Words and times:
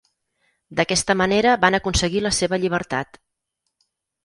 D'aquesta 0.79 1.15
manera 1.19 1.51
van 1.67 1.79
aconseguir 1.81 2.25
la 2.29 2.33
seva 2.39 2.61
llibertat. 2.65 3.23